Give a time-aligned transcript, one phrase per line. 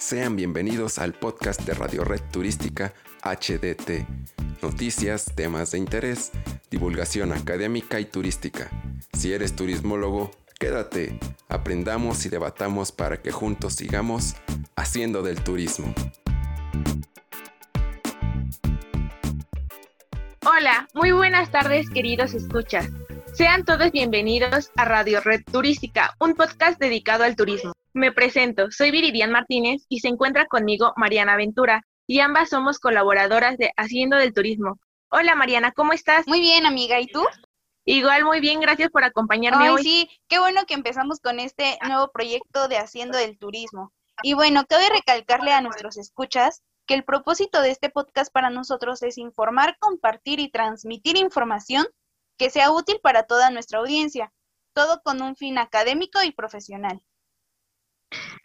[0.00, 4.06] Sean bienvenidos al podcast de Radio Red Turística HDT.
[4.62, 6.32] Noticias, temas de interés,
[6.70, 8.70] divulgación académica y turística.
[9.12, 11.18] Si eres turismólogo, quédate,
[11.50, 14.36] aprendamos y debatamos para que juntos sigamos
[14.74, 15.92] haciendo del turismo.
[20.46, 22.88] Hola, muy buenas tardes queridos escuchas.
[23.34, 27.74] Sean todos bienvenidos a Radio Red Turística, un podcast dedicado al turismo.
[27.92, 33.58] Me presento, soy Viridian Martínez y se encuentra conmigo Mariana Ventura, y ambas somos colaboradoras
[33.58, 34.78] de Haciendo del Turismo.
[35.10, 36.28] Hola Mariana, ¿cómo estás?
[36.28, 37.24] Muy bien, amiga, ¿y tú?
[37.84, 39.82] Igual, muy bien, gracias por acompañarme Ay, hoy.
[39.82, 43.92] sí, qué bueno que empezamos con este nuevo proyecto de Haciendo del Turismo.
[44.22, 49.02] Y bueno, cabe recalcarle a nuestros escuchas que el propósito de este podcast para nosotros
[49.02, 51.86] es informar, compartir y transmitir información
[52.38, 54.32] que sea útil para toda nuestra audiencia,
[54.74, 57.02] todo con un fin académico y profesional.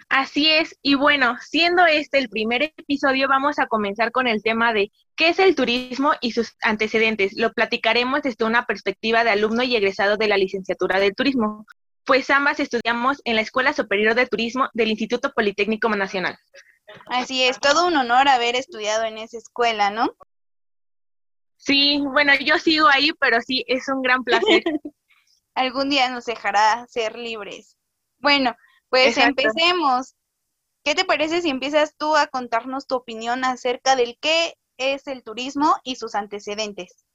[0.09, 4.71] Así es, y bueno, siendo este el primer episodio, vamos a comenzar con el tema
[4.71, 7.33] de qué es el turismo y sus antecedentes.
[7.35, 11.66] Lo platicaremos desde una perspectiva de alumno y egresado de la licenciatura de turismo,
[12.05, 16.38] pues ambas estudiamos en la Escuela Superior de Turismo del Instituto Politécnico Nacional.
[17.08, 20.16] Así es, todo un honor haber estudiado en esa escuela, ¿no?
[21.58, 24.63] Sí, bueno, yo sigo ahí, pero sí, es un gran placer.
[25.55, 27.75] Algún día nos dejará ser libres.
[28.19, 28.55] Bueno,
[28.89, 29.41] pues Exacto.
[29.41, 30.16] empecemos.
[30.83, 35.23] ¿Qué te parece si empiezas tú a contarnos tu opinión acerca del qué es el
[35.23, 37.05] turismo y sus antecedentes?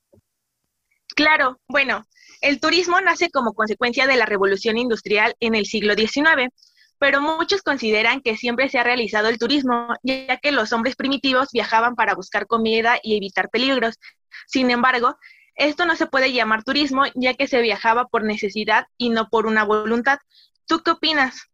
[1.14, 2.06] Claro, bueno,
[2.40, 6.52] el turismo nace como consecuencia de la revolución industrial en el siglo XIX,
[6.98, 11.48] pero muchos consideran que siempre se ha realizado el turismo, ya que los hombres primitivos
[11.52, 13.98] viajaban para buscar comida y evitar peligros.
[14.46, 15.16] Sin embargo,
[15.54, 19.46] esto no se puede llamar turismo, ya que se viajaba por necesidad y no por
[19.46, 20.18] una voluntad.
[20.66, 21.49] ¿Tú qué opinas?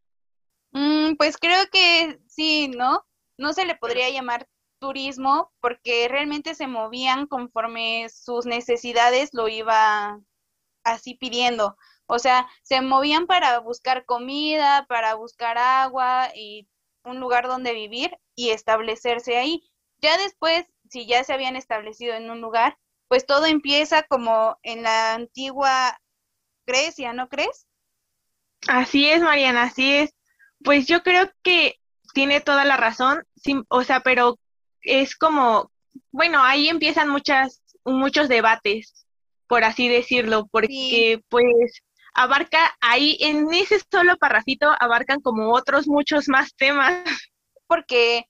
[0.72, 3.05] Mm, pues creo que sí, ¿no?
[3.39, 4.48] No se le podría llamar
[4.79, 10.20] turismo porque realmente se movían conforme sus necesidades lo iba
[10.85, 11.77] así pidiendo.
[12.07, 16.68] O sea, se movían para buscar comida, para buscar agua y
[17.05, 19.62] un lugar donde vivir y establecerse ahí.
[19.98, 24.83] Ya después, si ya se habían establecido en un lugar, pues todo empieza como en
[24.83, 26.01] la antigua
[26.67, 27.67] Grecia, ¿no crees?
[28.68, 30.16] Así es, Mariana, así es.
[30.64, 31.77] Pues yo creo que
[32.14, 34.39] tiene toda la razón, sí, o sea, pero
[34.83, 35.70] es como,
[36.11, 39.06] bueno, ahí empiezan muchas, muchos debates,
[39.46, 41.83] por así decirlo, porque pues
[42.14, 47.05] abarca ahí, en ese solo parrafito, abarcan como otros muchos más temas.
[47.68, 48.27] Porque,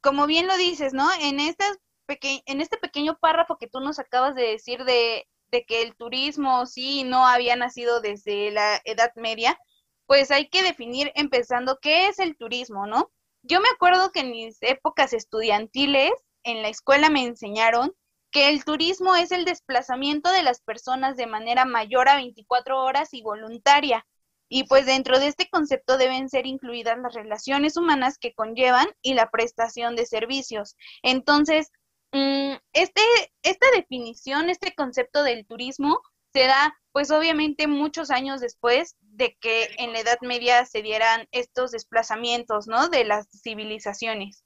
[0.00, 1.08] como bien lo dices, ¿no?
[1.20, 1.76] En, estas
[2.06, 5.94] peque- en este pequeño párrafo que tú nos acabas de decir de, de que el
[5.96, 9.58] turismo sí no había nacido desde la Edad Media,
[10.06, 13.10] pues hay que definir empezando qué es el turismo, ¿no?
[13.42, 16.12] Yo me acuerdo que en mis épocas estudiantiles
[16.44, 17.94] en la escuela me enseñaron
[18.30, 23.14] que el turismo es el desplazamiento de las personas de manera mayor a 24 horas
[23.14, 24.06] y voluntaria.
[24.48, 29.14] Y pues dentro de este concepto deben ser incluidas las relaciones humanas que conllevan y
[29.14, 30.76] la prestación de servicios.
[31.02, 31.70] Entonces,
[32.12, 33.02] mm, este,
[33.42, 36.00] esta definición, este concepto del turismo
[36.32, 41.28] se da pues obviamente muchos años después de que en la Edad Media se dieran
[41.30, 42.88] estos desplazamientos, ¿no?
[42.88, 44.44] De las civilizaciones.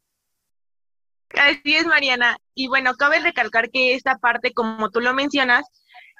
[1.30, 2.38] Así es, Mariana.
[2.54, 5.66] Y bueno, cabe recalcar que esta parte, como tú lo mencionas,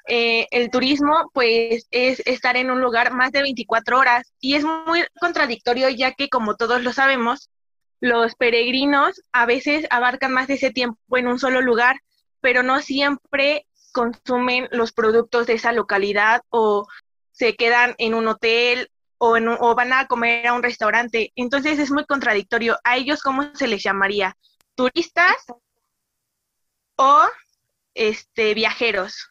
[0.07, 4.63] eh, el turismo pues es estar en un lugar más de 24 horas y es
[4.63, 7.51] muy contradictorio ya que como todos lo sabemos,
[7.99, 11.97] los peregrinos a veces abarcan más de ese tiempo en un solo lugar,
[12.41, 16.87] pero no siempre consumen los productos de esa localidad o
[17.39, 21.31] se quedan en un hotel o, en o van a comer a un restaurante.
[21.35, 22.77] Entonces es muy contradictorio.
[22.83, 24.35] ¿A ellos cómo se les llamaría?
[24.75, 25.37] ¿Turistas
[26.97, 27.25] o
[27.93, 29.29] este, viajeros?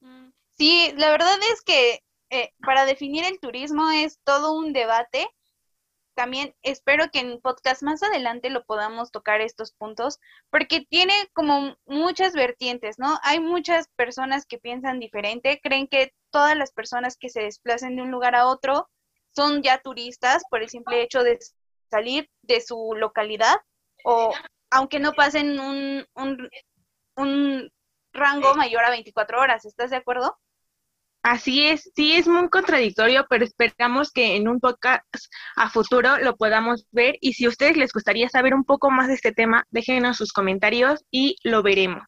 [0.00, 2.00] Mm, Sí, la verdad es que
[2.30, 5.26] eh, para definir el turismo es todo un debate.
[6.18, 10.18] También espero que en podcast más adelante lo podamos tocar estos puntos,
[10.50, 13.20] porque tiene como muchas vertientes, ¿no?
[13.22, 18.02] Hay muchas personas que piensan diferente, creen que todas las personas que se desplacen de
[18.02, 18.88] un lugar a otro
[19.30, 21.38] son ya turistas por el simple hecho de
[21.88, 23.54] salir de su localidad
[24.02, 24.34] o
[24.72, 26.50] aunque no pasen un, un,
[27.14, 27.70] un
[28.12, 30.36] rango mayor a 24 horas, ¿estás de acuerdo?
[31.30, 35.04] Así es, sí es muy contradictorio, pero esperamos que en un podcast
[35.56, 39.08] a futuro lo podamos ver y si a ustedes les gustaría saber un poco más
[39.08, 42.02] de este tema, déjenos sus comentarios y lo veremos.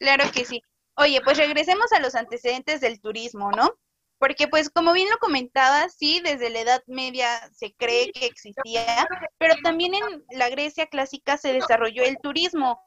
[0.00, 0.60] Claro que sí.
[0.96, 3.70] Oye, pues regresemos a los antecedentes del turismo, ¿no?
[4.18, 9.08] porque pues como bien lo comentaba, sí, desde la Edad Media se cree que existía,
[9.38, 12.80] pero también en la Grecia clásica se desarrolló el turismo,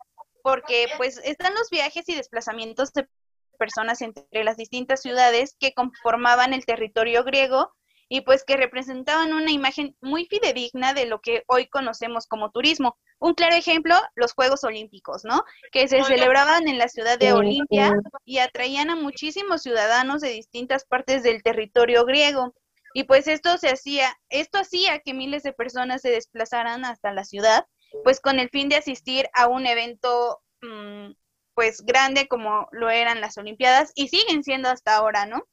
[0.44, 3.09] porque pues están los viajes y desplazamientos de
[3.56, 7.74] personas entre las distintas ciudades que conformaban el territorio griego
[8.07, 12.98] y pues que representaban una imagen muy fidedigna de lo que hoy conocemos como turismo.
[13.19, 15.44] Un claro ejemplo, los Juegos Olímpicos, ¿no?
[15.72, 17.94] Que se celebraban en la ciudad de Olimpia
[18.24, 22.54] y atraían a muchísimos ciudadanos de distintas partes del territorio griego.
[22.94, 27.25] Y pues esto se hacía, esto hacía que miles de personas se desplazaran hasta la
[27.25, 27.66] ciudad,
[28.04, 31.12] pues con el fin de asistir a un evento mm,
[31.56, 35.48] pues grande como lo eran las Olimpiadas y siguen siendo hasta ahora, ¿no?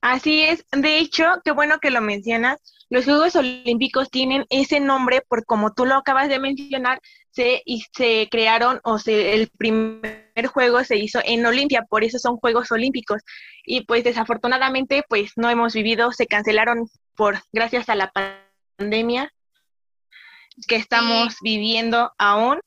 [0.00, 2.60] Así es, de hecho, qué bueno que lo mencionas.
[2.88, 7.00] Los Juegos Olímpicos tienen ese nombre por como tú lo acabas de mencionar,
[7.30, 12.18] se, y se crearon o se, el primer juego se hizo en Olimpia, por eso
[12.18, 13.22] son Juegos Olímpicos.
[13.64, 18.12] Y pues desafortunadamente pues no hemos vivido, se cancelaron por gracias a la
[18.78, 19.32] pandemia
[20.66, 22.60] que estamos viviendo aún.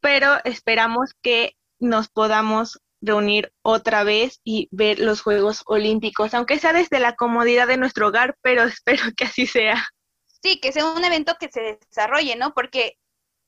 [0.00, 6.72] Pero esperamos que nos podamos reunir otra vez y ver los Juegos Olímpicos, aunque sea
[6.72, 9.82] desde la comodidad de nuestro hogar, pero espero que así sea.
[10.42, 12.54] Sí, que sea un evento que se desarrolle, ¿no?
[12.54, 12.98] Porque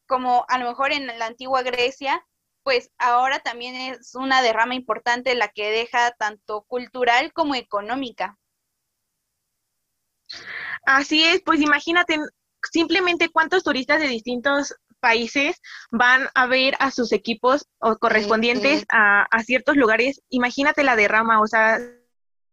[0.07, 2.27] como a lo mejor en la antigua Grecia,
[2.63, 8.39] pues ahora también es una derrama importante la que deja tanto cultural como económica.
[10.85, 12.19] Así es, pues imagínate
[12.71, 15.61] simplemente cuántos turistas de distintos países
[15.91, 20.23] van a ver a sus equipos o correspondientes a, ciertos lugares.
[20.31, 21.79] Imagínate la derrama, o sea,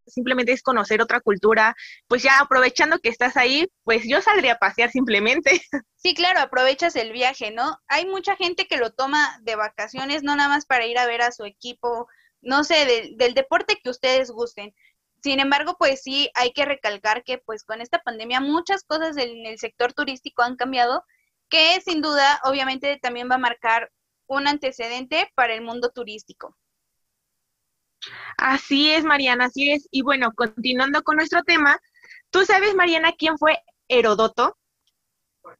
[0.07, 1.75] simplemente es conocer otra cultura.
[2.07, 5.61] Pues ya aprovechando que estás ahí, pues yo saldría a pasear simplemente.
[6.01, 7.77] Sí, claro, aprovechas el viaje, ¿no?
[7.89, 11.21] Hay mucha gente que lo toma de vacaciones, no nada más para ir a ver
[11.21, 12.07] a su equipo,
[12.39, 14.73] no sé, del deporte que ustedes gusten.
[15.21, 19.45] Sin embargo, pues sí, hay que recalcar que pues con esta pandemia muchas cosas en
[19.45, 21.03] el sector turístico han cambiado
[21.49, 23.91] que sin duda obviamente también va a marcar
[24.27, 26.55] un antecedente para el mundo turístico.
[28.37, 29.87] Así es, Mariana, así es.
[29.91, 31.79] Y bueno, continuando con nuestro tema,
[32.29, 34.55] ¿tú sabes, Mariana, quién fue Herodoto?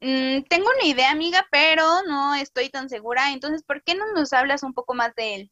[0.00, 3.32] Mm, tengo una idea, amiga, pero no estoy tan segura.
[3.32, 5.50] Entonces, ¿por qué no nos hablas un poco más de él?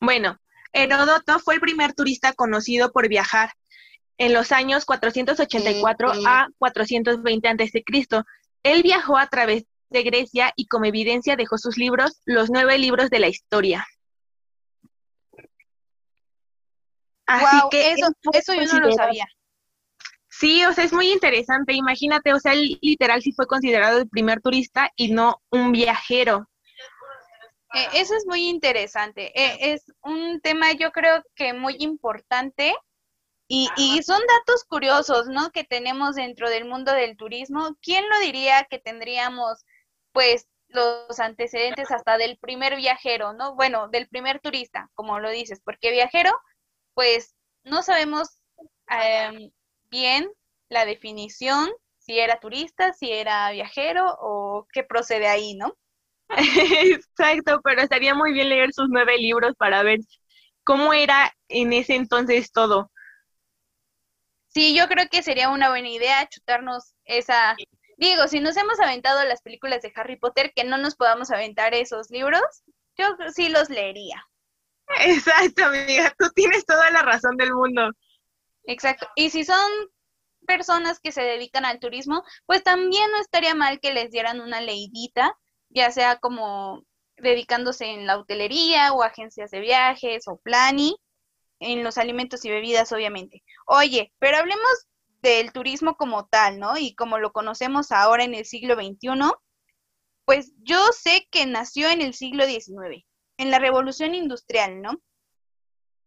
[0.00, 0.38] Bueno,
[0.72, 3.52] Herodoto fue el primer turista conocido por viajar
[4.18, 7.84] en los años 484 a 420 a.C.
[8.64, 13.10] Él viajó a través de Grecia y como evidencia dejó sus libros, los nueve libros
[13.10, 13.86] de la historia.
[17.26, 19.26] Así que eso, eso yo no lo sabía.
[20.28, 21.74] Sí, o sea, es muy interesante.
[21.74, 26.48] Imagínate, o sea, él literal sí fue considerado el primer turista y no un viajero.
[27.72, 29.32] Eh, eso es muy interesante.
[29.40, 32.74] Eh, es un tema, yo creo que muy importante
[33.46, 35.50] y, y, son datos curiosos, ¿no?
[35.50, 37.76] Que tenemos dentro del mundo del turismo.
[37.82, 39.64] ¿Quién lo diría que tendríamos,
[40.12, 43.54] pues, los antecedentes hasta del primer viajero, ¿no?
[43.54, 46.32] Bueno, del primer turista, como lo dices, porque viajero,
[46.94, 48.28] pues, no sabemos
[48.88, 49.50] em,
[49.90, 50.30] bien
[50.68, 55.76] la definición, si era turista, si era viajero o qué procede ahí, ¿no?
[56.28, 60.00] Exacto, pero estaría muy bien leer sus nueve libros para ver
[60.64, 62.90] cómo era en ese entonces todo.
[64.54, 67.56] Sí, yo creo que sería una buena idea chutarnos esa...
[67.96, 71.74] Digo, si nos hemos aventado las películas de Harry Potter, que no nos podamos aventar
[71.74, 72.42] esos libros,
[72.96, 74.24] yo sí los leería.
[75.00, 77.90] Exacto, amiga, tú tienes toda la razón del mundo.
[78.64, 79.08] Exacto.
[79.16, 79.70] Y si son
[80.46, 84.60] personas que se dedican al turismo, pues también no estaría mal que les dieran una
[84.60, 85.36] leidita,
[85.68, 86.84] ya sea como
[87.16, 90.94] dedicándose en la hotelería o agencias de viajes o planning,
[91.60, 93.42] en los alimentos y bebidas, obviamente.
[93.66, 94.86] Oye, pero hablemos
[95.22, 96.76] del turismo como tal, ¿no?
[96.76, 99.32] Y como lo conocemos ahora en el siglo XXI,
[100.24, 103.04] pues yo sé que nació en el siglo XIX,
[103.38, 105.00] en la revolución industrial, ¿no?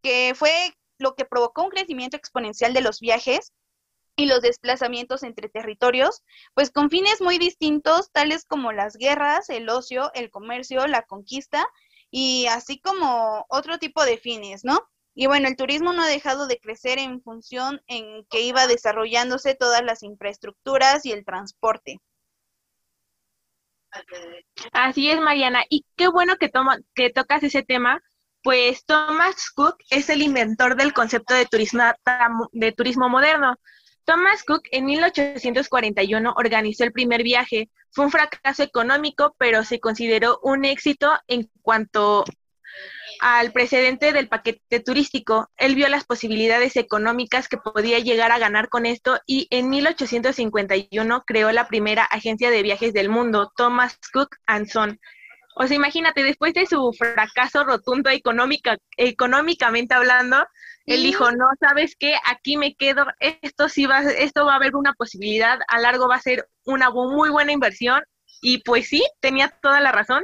[0.02, 0.52] Que fue
[1.00, 3.54] lo que provocó un crecimiento exponencial de los viajes
[4.16, 6.24] y los desplazamientos entre territorios,
[6.56, 11.68] pues con fines muy distintos, tales como las guerras, el ocio, el comercio, la conquista,
[12.10, 14.80] y así como otro tipo de fines, ¿no?
[15.20, 19.56] Y bueno, el turismo no ha dejado de crecer en función en que iba desarrollándose
[19.56, 22.00] todas las infraestructuras y el transporte.
[24.74, 25.64] Así es, Mariana.
[25.72, 28.00] Y qué bueno que, toma, que tocas ese tema,
[28.44, 31.82] pues Thomas Cook es el inventor del concepto de turismo,
[32.52, 33.56] de turismo moderno.
[34.06, 37.72] Thomas Cook en 1841 organizó el primer viaje.
[37.90, 42.24] Fue un fracaso económico, pero se consideró un éxito en cuanto
[43.20, 45.50] al precedente del paquete turístico.
[45.58, 51.24] Él vio las posibilidades económicas que podía llegar a ganar con esto y en 1851
[51.26, 55.00] creó la primera agencia de viajes del mundo, Thomas Cook and Son.
[55.56, 60.46] O sea, imagínate, después de su fracaso rotundo económica, económicamente hablando,
[60.86, 62.16] él dijo, no, ¿sabes qué?
[62.26, 66.16] Aquí me quedo, esto sí va, esto va a haber una posibilidad, a largo va
[66.16, 68.02] a ser una muy buena inversión.
[68.40, 70.24] Y pues sí, tenía toda la razón.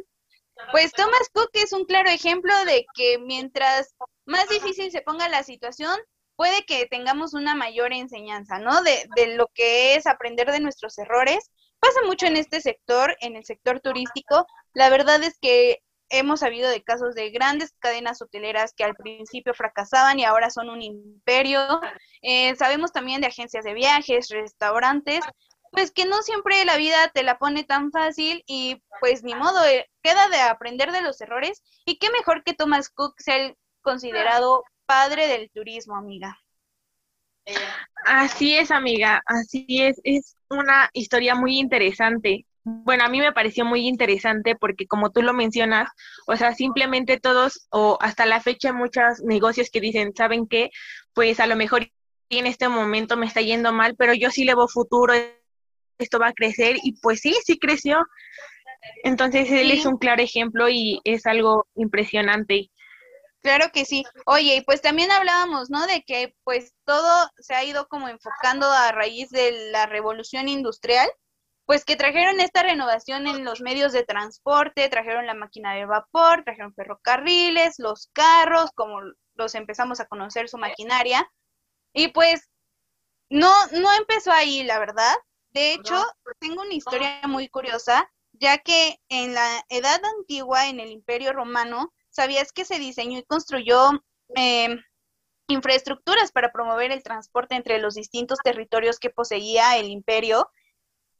[0.71, 3.95] Pues Thomas Cook es un claro ejemplo de que mientras
[4.25, 5.97] más difícil se ponga la situación,
[6.35, 8.81] puede que tengamos una mayor enseñanza, ¿no?
[8.81, 11.49] De, de lo que es aprender de nuestros errores
[11.83, 14.47] Pasa mucho en este sector, en el sector turístico.
[14.73, 19.53] La verdad es que hemos sabido de casos de grandes cadenas hoteleras que al principio
[19.53, 21.59] fracasaban y ahora son un imperio.
[22.21, 25.25] Eh, sabemos también de agencias de viajes, restaurantes,
[25.73, 29.65] pues que no siempre la vida te la pone tan fácil y pues ni modo,
[29.65, 33.57] eh, queda de aprender de los errores y qué mejor que Thomas Cook sea el
[33.81, 36.39] considerado padre del turismo, amiga.
[38.05, 39.99] Así es, amiga, así es.
[40.03, 42.45] Es una historia muy interesante.
[42.63, 45.89] Bueno, a mí me pareció muy interesante porque como tú lo mencionas,
[46.27, 50.69] o sea, simplemente todos o hasta la fecha muchos negocios que dicen, ¿saben qué?
[51.13, 51.89] Pues a lo mejor
[52.29, 55.13] en este momento me está yendo mal, pero yo sí le veo futuro,
[56.03, 57.97] esto va a crecer y pues sí, sí creció.
[59.03, 62.69] Entonces él es un claro ejemplo y es algo impresionante.
[63.41, 64.05] Claro que sí.
[64.25, 65.85] Oye, y pues también hablábamos, ¿no?
[65.85, 71.09] De que pues todo se ha ido como enfocando a raíz de la revolución industrial,
[71.65, 76.43] pues que trajeron esta renovación en los medios de transporte, trajeron la máquina de vapor,
[76.45, 78.99] trajeron ferrocarriles, los carros, como
[79.35, 81.29] los empezamos a conocer su maquinaria.
[81.93, 82.49] Y pues
[83.29, 85.15] no, no empezó ahí, la verdad.
[85.53, 86.03] De hecho,
[86.39, 91.93] tengo una historia muy curiosa, ya que en la Edad Antigua, en el Imperio Romano,
[92.13, 93.89] ¿Sabías que se diseñó y construyó
[94.35, 94.79] em,
[95.47, 100.51] infraestructuras para promover el transporte entre los distintos territorios que poseía el imperio?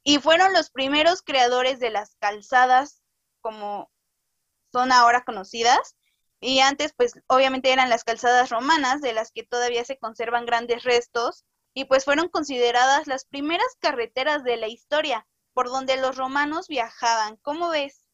[0.04, 3.02] Y fueron los primeros creadores de las calzadas
[3.40, 3.90] como
[4.70, 5.96] son ahora conocidas.
[6.38, 10.84] Y antes, pues obviamente eran las calzadas romanas, de las que todavía se conservan grandes
[10.84, 16.68] restos, y pues fueron consideradas las primeras carreteras de la historia por donde los romanos
[16.68, 17.36] viajaban.
[17.42, 18.04] ¿Cómo ves?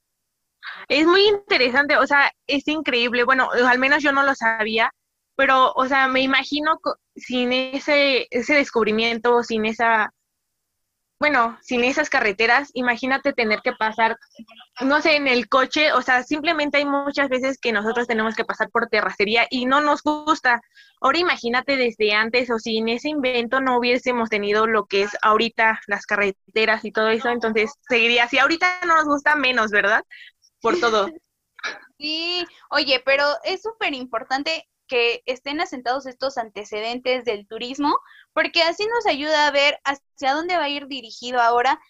[0.88, 3.24] Es muy interesante, o sea, es increíble.
[3.24, 4.92] Bueno, al menos yo no lo sabía,
[5.36, 6.80] pero, o sea, me imagino
[7.14, 10.12] sin ese, ese descubrimiento, sin esa,
[11.20, 14.16] bueno, sin esas carreteras, imagínate tener que pasar,
[14.80, 18.44] no sé, en el coche, o sea, simplemente hay muchas veces que nosotros tenemos que
[18.44, 20.62] pasar por terracería y no nos gusta.
[21.00, 25.80] Ahora imagínate desde antes o sin ese invento no hubiésemos tenido lo que es ahorita
[25.86, 28.38] las carreteras y todo eso, entonces seguiría así.
[28.38, 30.02] Ahorita no nos gusta menos, ¿verdad?
[30.60, 31.08] por todo.
[31.98, 37.96] Sí, oye, pero es súper importante que estén asentados estos antecedentes del turismo,
[38.34, 41.80] porque así nos ayuda a ver hacia dónde va a ir dirigido ahora.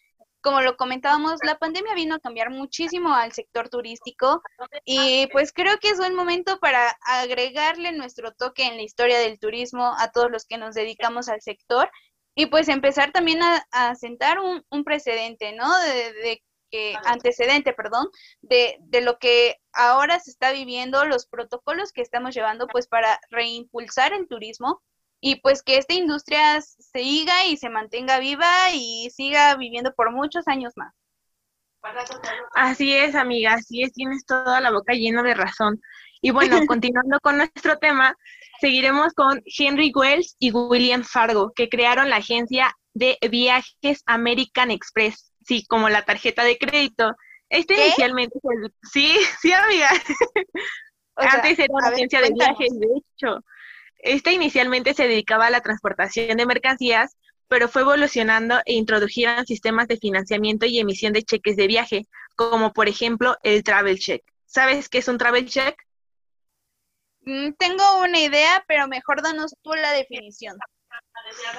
[0.43, 4.43] Como lo comentábamos, la pandemia vino a cambiar muchísimo al sector turístico
[4.85, 9.39] y pues creo que es buen momento para agregarle nuestro toque en la historia del
[9.39, 11.91] turismo a todos los que nos dedicamos al sector
[12.35, 15.79] y pues empezar también a, sentar un, precedente, ¿no?
[15.79, 18.09] De, que, antecedente, perdón,
[18.41, 23.21] de, de lo que ahora se está viviendo, los protocolos que estamos llevando, pues para
[23.31, 24.83] reimpulsar el turismo
[25.21, 30.49] y pues que esta industria siga y se mantenga viva y siga viviendo por muchos
[30.49, 30.95] años más.
[32.55, 35.81] Así es, amiga, así es, tienes toda la boca llena de razón.
[36.21, 38.17] Y bueno, continuando con nuestro tema,
[38.61, 45.30] seguiremos con Henry Wells y William Fargo, que crearon la agencia de viajes American Express
[45.45, 47.15] sí, como la tarjeta de crédito.
[47.49, 48.39] Este inicialmente,
[48.93, 49.91] sí, sí, amiga.
[51.17, 53.45] Antes era una agencia de viajes, de hecho.
[53.99, 57.17] Este inicialmente se dedicaba a la transportación de mercancías,
[57.49, 62.07] pero fue evolucionando e introdujeron sistemas de financiamiento y emisión de cheques de viaje,
[62.37, 64.23] como por ejemplo el Travel Check.
[64.47, 65.77] ¿Sabes qué es un Travel Check?
[67.23, 70.57] Mm, tengo una idea, pero mejor danos tú la definición.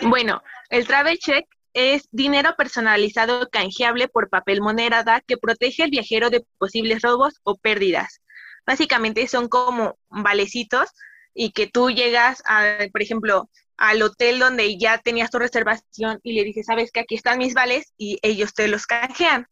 [0.02, 6.30] Bueno, el Travel Check es dinero personalizado canjeable por papel moneda que protege al viajero
[6.30, 8.22] de posibles robos o pérdidas.
[8.66, 10.90] Básicamente son como valecitos
[11.34, 16.34] y que tú llegas, a, por ejemplo, al hotel donde ya tenías tu reservación y
[16.34, 19.48] le dices, sabes que aquí están mis vales y ellos te los canjean.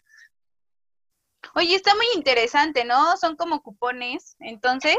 [1.55, 3.17] Oye, está muy interesante, ¿no?
[3.17, 4.97] Son como cupones, entonces.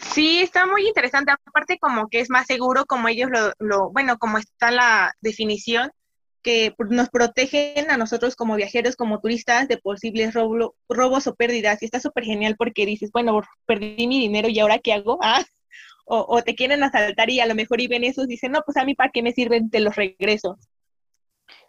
[0.00, 1.32] Sí, está muy interesante.
[1.32, 5.92] Aparte, como que es más seguro, como ellos lo, bueno, como está la definición,
[6.42, 11.82] que nos protegen a nosotros como viajeros, como turistas de posibles robos o pérdidas.
[11.82, 15.18] Y está súper genial porque dices, bueno, perdí mi dinero y ahora qué hago?
[16.12, 18.76] Ah, o, te quieren asaltar y a lo mejor y ven esos dicen, no, pues
[18.76, 20.58] a mí para qué me sirven, te los regreso.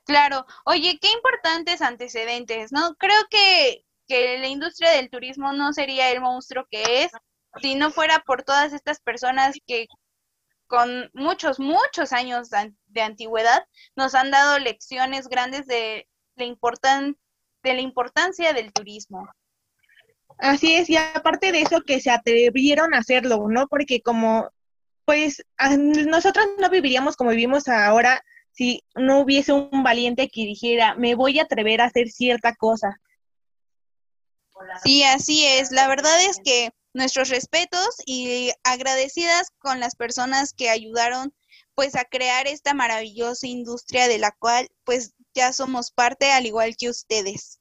[0.04, 2.96] Claro, oye, qué importantes antecedentes, ¿no?
[2.96, 7.12] Creo que, que la industria del turismo no sería el monstruo que es
[7.62, 9.88] si no fuera por todas estas personas que
[10.68, 12.50] con muchos, muchos años
[12.88, 13.66] de antigüedad,
[13.98, 17.18] nos han dado lecciones grandes de la, importan
[17.62, 19.28] de la importancia del turismo.
[20.38, 23.68] Así es, y aparte de eso, que se atrevieron a hacerlo, ¿no?
[23.68, 24.50] Porque como,
[25.04, 25.44] pues,
[25.78, 31.40] nosotros no viviríamos como vivimos ahora si no hubiese un valiente que dijera, me voy
[31.40, 33.00] a atrever a hacer cierta cosa.
[34.84, 35.72] Sí, así es.
[35.72, 41.34] La verdad es que nuestros respetos y agradecidas con las personas que ayudaron
[41.76, 46.76] pues a crear esta maravillosa industria de la cual pues ya somos parte al igual
[46.78, 47.60] que ustedes.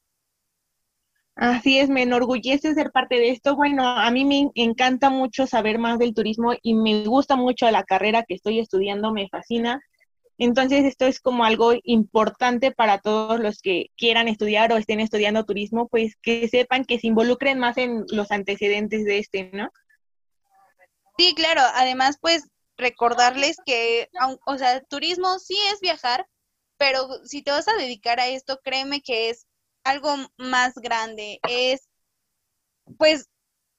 [1.35, 3.55] Así es, me enorgullece ser parte de esto.
[3.55, 7.83] Bueno, a mí me encanta mucho saber más del turismo y me gusta mucho la
[7.83, 9.81] carrera que estoy estudiando, me fascina.
[10.43, 15.45] Entonces, esto es como algo importante para todos los que quieran estudiar o estén estudiando
[15.45, 19.69] turismo, pues que sepan que se involucren más en los antecedentes de este, ¿no?
[21.15, 21.61] Sí, claro.
[21.75, 24.09] Además, pues recordarles que,
[24.47, 26.25] o sea, turismo sí es viajar,
[26.75, 29.45] pero si te vas a dedicar a esto, créeme que es
[29.83, 31.39] algo más grande.
[31.47, 31.87] Es,
[32.97, 33.29] pues,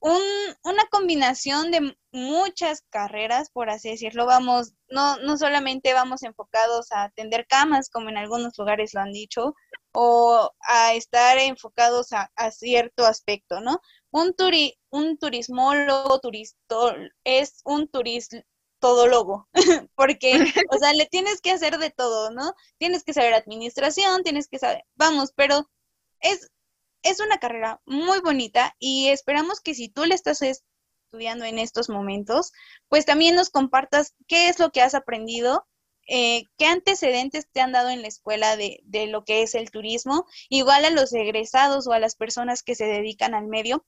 [0.03, 0.21] un,
[0.63, 4.25] una combinación de muchas carreras, por así decirlo.
[4.25, 9.13] Vamos, no, no solamente vamos enfocados a atender camas, como en algunos lugares lo han
[9.13, 9.55] dicho,
[9.93, 13.79] o a estar enfocados a, cierto aspecto, ¿no?
[14.11, 16.93] Un, turi, un turismólogo turisto,
[17.23, 17.89] es un
[18.79, 19.47] todólogo,
[19.95, 22.53] porque, o sea, le tienes que hacer de todo, ¿no?
[22.77, 25.69] Tienes que saber administración, tienes que saber, vamos, pero
[26.19, 26.51] es,
[27.03, 31.89] es una carrera muy bonita y esperamos que si tú le estás estudiando en estos
[31.89, 32.51] momentos,
[32.87, 35.67] pues también nos compartas qué es lo que has aprendido,
[36.07, 39.71] eh, qué antecedentes te han dado en la escuela de, de lo que es el
[39.71, 43.85] turismo, igual a los egresados o a las personas que se dedican al medio,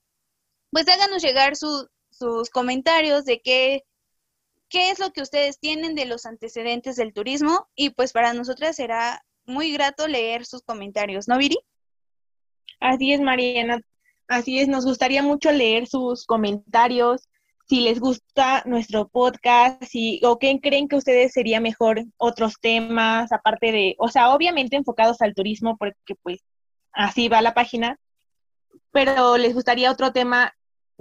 [0.70, 3.84] pues háganos llegar sus comentarios de qué,
[4.68, 8.76] qué es lo que ustedes tienen de los antecedentes del turismo y pues para nosotras
[8.76, 11.58] será muy grato leer sus comentarios, ¿no, Viri?
[12.80, 13.80] Así es, Mariana.
[14.28, 17.28] Así es, nos gustaría mucho leer sus comentarios,
[17.68, 23.32] si les gusta nuestro podcast, si, o qué creen que ustedes sería mejor otros temas,
[23.32, 26.40] aparte de, o sea, obviamente enfocados al turismo, porque pues
[26.92, 27.98] así va la página,
[28.92, 30.54] pero les gustaría otro tema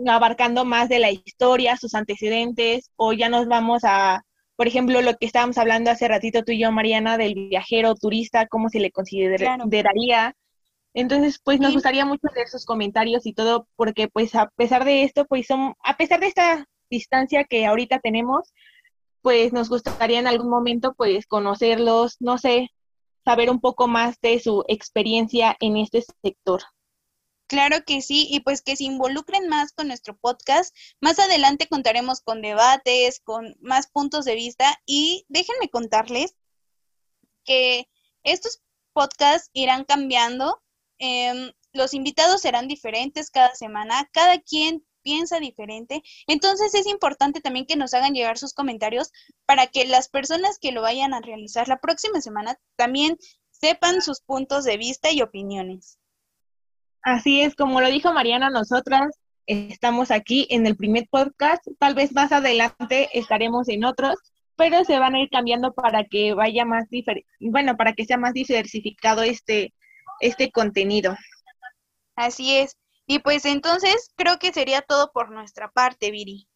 [0.07, 4.23] abarcando más de la historia, sus antecedentes, o ya nos vamos a,
[4.55, 8.47] por ejemplo, lo que estábamos hablando hace ratito tú y yo, Mariana, del viajero turista,
[8.47, 10.35] cómo se le consideraría.
[10.95, 15.03] Entonces, pues nos gustaría mucho leer sus comentarios y todo, porque pues a pesar de
[15.03, 18.53] esto, pues son, a pesar de esta distancia que ahorita tenemos,
[19.21, 22.69] pues nos gustaría en algún momento pues conocerlos, no sé,
[23.25, 26.61] saber un poco más de su experiencia en este sector.
[27.47, 30.73] Claro que sí, y pues que se involucren más con nuestro podcast.
[31.01, 36.37] Más adelante contaremos con debates, con más puntos de vista y déjenme contarles
[37.43, 37.89] que
[38.23, 38.61] estos
[38.93, 40.61] podcasts irán cambiando
[40.99, 46.01] Em, los invitados serán diferentes cada semana, cada quien piensa diferente.
[46.25, 49.11] Entonces es importante también que nos hagan llegar sus comentarios
[49.45, 53.17] para que las personas que lo vayan a realizar la próxima semana también
[53.51, 55.99] sepan sus puntos de vista y opiniones.
[57.03, 62.11] Así es, como lo dijo Mariana, nosotras estamos aquí en el primer podcast, tal vez
[62.13, 64.15] más adelante estaremos en otros,
[64.55, 66.87] pero se van a ir cambiando para que vaya más
[67.39, 69.73] bueno, para que sea más diversificado este
[70.19, 71.15] este contenido.
[72.15, 72.77] Así es.
[73.07, 76.47] Y pues entonces creo que sería todo por nuestra parte, Viri.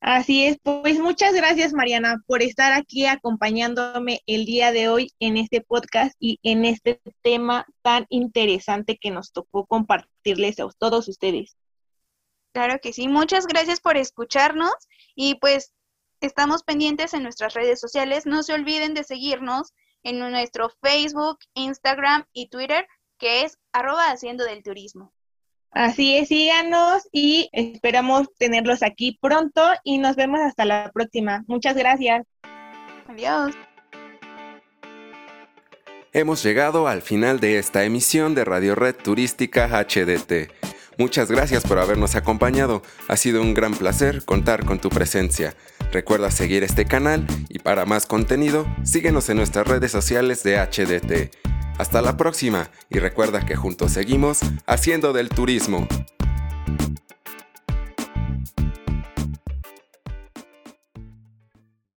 [0.00, 5.36] Así es, pues muchas gracias Mariana por estar aquí acompañándome el día de hoy en
[5.36, 11.56] este podcast y en este tema tan interesante que nos tocó compartirles a todos ustedes.
[12.52, 14.72] Claro que sí, muchas gracias por escucharnos
[15.16, 15.72] y pues
[16.20, 18.24] estamos pendientes en nuestras redes sociales.
[18.24, 22.86] No se olviden de seguirnos en nuestro Facebook, Instagram y Twitter,
[23.18, 25.12] que es arroba haciendo del turismo.
[25.70, 31.44] Así es, síganos y esperamos tenerlos aquí pronto y nos vemos hasta la próxima.
[31.46, 32.26] Muchas gracias.
[33.06, 33.54] Adiós.
[36.12, 40.50] Hemos llegado al final de esta emisión de Radio Red Turística HDT.
[40.98, 42.82] Muchas gracias por habernos acompañado.
[43.06, 45.54] Ha sido un gran placer contar con tu presencia.
[45.92, 51.36] Recuerda seguir este canal y para más contenido, síguenos en nuestras redes sociales de HDT.
[51.78, 55.86] Hasta la próxima y recuerda que juntos seguimos haciendo del turismo.